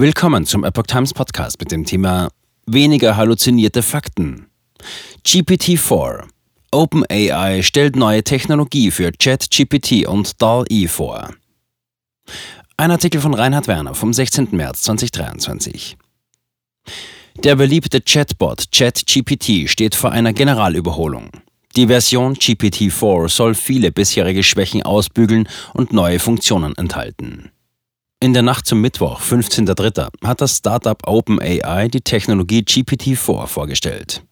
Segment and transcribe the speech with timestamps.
[0.00, 2.28] Willkommen zum Epoch Times Podcast mit dem Thema
[2.66, 4.46] Weniger halluzinierte Fakten.
[5.26, 6.22] GPT-4.
[6.70, 11.34] OpenAI stellt neue Technologie für ChatGPT und DAL-E vor.
[12.76, 14.50] Ein Artikel von Reinhard Werner vom 16.
[14.52, 15.96] März 2023.
[17.42, 21.30] Der beliebte Chatbot ChatGPT steht vor einer Generalüberholung.
[21.74, 27.50] Die Version GPT-4 soll viele bisherige Schwächen ausbügeln und neue Funktionen enthalten.
[28.20, 34.24] In der Nacht zum Mittwoch, 15.03., hat das Startup OpenAI die Technologie GPT-4 vorgestellt.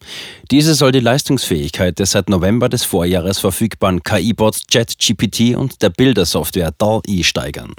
[0.51, 6.73] Diese soll die Leistungsfähigkeit des seit November des Vorjahres verfügbaren KI-Bots ChatGPT und der Bildersoftware
[6.77, 7.73] DALL-E steigern.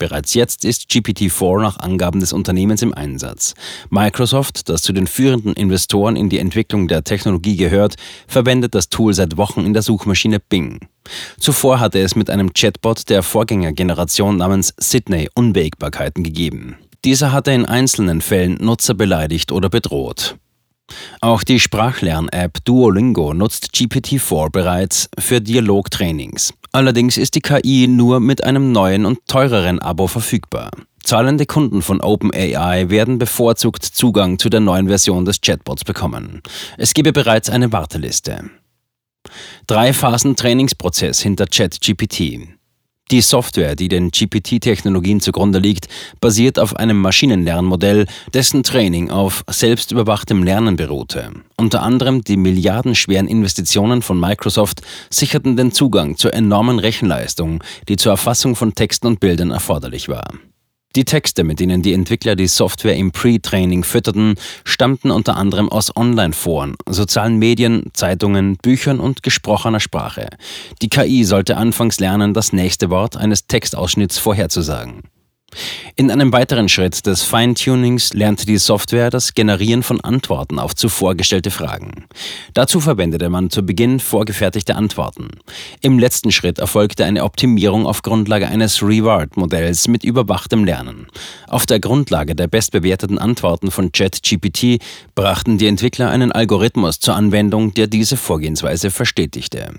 [0.00, 3.52] Bereits jetzt ist GPT-4 nach Angaben des Unternehmens im Einsatz.
[3.90, 9.12] Microsoft, das zu den führenden Investoren in die Entwicklung der Technologie gehört, verwendet das Tool
[9.12, 10.88] seit Wochen in der Suchmaschine Bing.
[11.38, 16.76] Zuvor hatte es mit einem Chatbot der Vorgängergeneration namens Sydney Unwägbarkeiten gegeben.
[17.04, 20.36] Dieser hatte in einzelnen Fällen Nutzer beleidigt oder bedroht.
[21.20, 26.54] Auch die Sprachlern-App Duolingo nutzt GPT-4 bereits für Dialogtrainings.
[26.72, 30.70] Allerdings ist die KI nur mit einem neuen und teureren Abo verfügbar.
[31.02, 36.42] Zahlende Kunden von OpenAI werden bevorzugt Zugang zu der neuen Version des Chatbots bekommen.
[36.76, 38.50] Es gebe bereits eine Warteliste.
[39.66, 42.59] Drei Phasen Trainingsprozess hinter ChatGPT.
[43.10, 45.88] Die Software, die den GPT-Technologien zugrunde liegt,
[46.20, 51.32] basiert auf einem Maschinenlernmodell, dessen Training auf selbstüberwachtem Lernen beruhte.
[51.56, 58.12] Unter anderem die milliardenschweren Investitionen von Microsoft sicherten den Zugang zur enormen Rechenleistung, die zur
[58.12, 60.30] Erfassung von Texten und Bildern erforderlich war.
[60.96, 64.34] Die Texte, mit denen die Entwickler die Software im Pre-Training fütterten,
[64.64, 70.28] stammten unter anderem aus Online-Foren, sozialen Medien, Zeitungen, Büchern und gesprochener Sprache.
[70.82, 75.04] Die KI sollte anfangs lernen, das nächste Wort eines Textausschnitts vorherzusagen.
[75.96, 81.14] In einem weiteren Schritt des Feintunings lernte die Software das Generieren von Antworten auf zuvor
[81.14, 82.06] gestellte Fragen.
[82.54, 85.28] Dazu verwendete man zu Beginn vorgefertigte Antworten.
[85.80, 91.06] Im letzten Schritt erfolgte eine Optimierung auf Grundlage eines Reward-Modells mit überwachtem Lernen.
[91.48, 94.82] Auf der Grundlage der bestbewerteten Antworten von ChatGPT
[95.14, 99.74] brachten die Entwickler einen Algorithmus zur Anwendung, der diese Vorgehensweise verstetigte.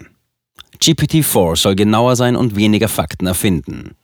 [0.79, 3.95] GPT-4 soll genauer sein und weniger Fakten erfinden.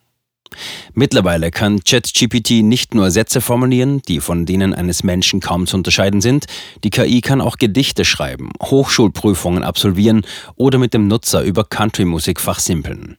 [0.94, 6.22] Mittlerweile kann ChatGPT nicht nur Sätze formulieren, die von denen eines Menschen kaum zu unterscheiden
[6.22, 6.46] sind,
[6.84, 10.26] die KI kann auch Gedichte schreiben, Hochschulprüfungen absolvieren
[10.56, 13.18] oder mit dem Nutzer über Country-Musik fachsimpeln.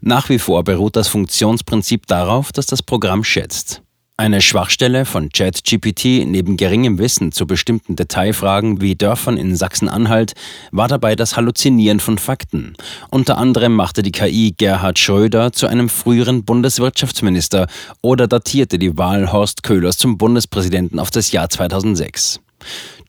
[0.00, 3.82] Nach wie vor beruht das Funktionsprinzip darauf, dass das Programm schätzt.
[4.20, 10.34] Eine Schwachstelle von ChatGPT neben geringem Wissen zu bestimmten Detailfragen wie Dörfern in Sachsen-Anhalt
[10.72, 12.74] war dabei das Halluzinieren von Fakten.
[13.08, 17.66] Unter anderem machte die KI Gerhard Schröder zu einem früheren Bundeswirtschaftsminister
[18.02, 22.40] oder datierte die Wahl Horst Köhlers zum Bundespräsidenten auf das Jahr 2006.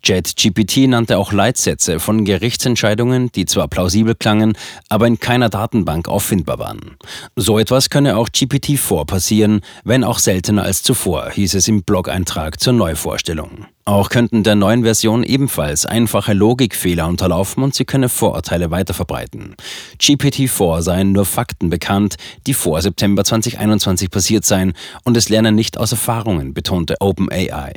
[0.04, 4.58] JetGPT nannte auch Leitsätze von Gerichtsentscheidungen, die zwar plausibel klangen,
[4.90, 6.98] aber in keiner Datenbank auffindbar waren.
[7.36, 12.60] So etwas könne auch GPT-4 passieren, wenn auch seltener als zuvor, hieß es im Blog-Eintrag
[12.60, 13.68] zur Neuvorstellung.
[13.86, 19.56] Auch könnten der neuen Version ebenfalls einfache Logikfehler unterlaufen und sie könne Vorurteile weiterverbreiten.
[20.00, 22.16] GPT-4 seien nur Fakten bekannt,
[22.48, 24.74] die vor September 2021 passiert seien
[25.04, 27.74] und es lerne nicht aus Erfahrungen, betonte OpenAI.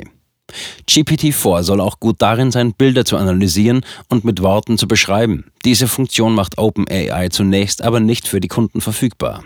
[0.87, 5.51] GPT-4 soll auch gut darin sein, Bilder zu analysieren und mit Worten zu beschreiben.
[5.65, 9.43] Diese Funktion macht OpenAI zunächst aber nicht für die Kunden verfügbar.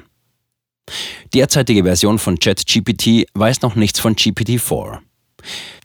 [1.34, 5.00] Derzeitige Version von ChatGPT weiß noch nichts von GPT-4.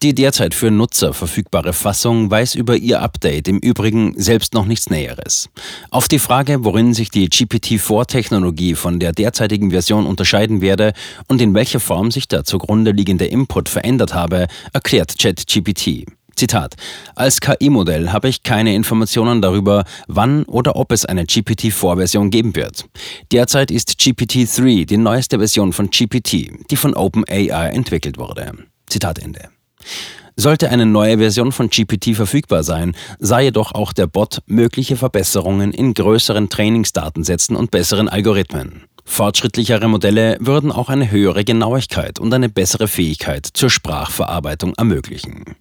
[0.02, 4.90] Die derzeit für Nutzer verfügbare Fassung weiß über ihr Update im Übrigen selbst noch nichts
[4.90, 5.48] Näheres.
[5.90, 10.92] Auf die Frage, worin sich die GPT-4-Technologie von der derzeitigen Version unterscheiden werde
[11.28, 16.04] und in welcher Form sich der zugrunde liegende Input verändert habe, erklärt ChatGPT.
[16.36, 16.74] Zitat:
[17.14, 22.86] Als KI-Modell habe ich keine Informationen darüber, wann oder ob es eine GPT-4-Version geben wird.
[23.32, 28.52] Derzeit ist GPT-3 die neueste Version von GPT, die von OpenAI entwickelt wurde.
[28.94, 29.48] Zitat Ende.
[30.36, 35.72] Sollte eine neue Version von GPT verfügbar sein, sei jedoch auch der Bot mögliche Verbesserungen
[35.72, 38.84] in größeren Trainingsdatensätzen und besseren Algorithmen.
[39.04, 45.56] Fortschrittlichere Modelle würden auch eine höhere Genauigkeit und eine bessere Fähigkeit zur Sprachverarbeitung ermöglichen.